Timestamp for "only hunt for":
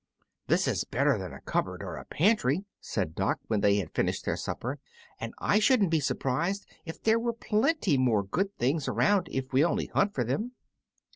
9.63-10.23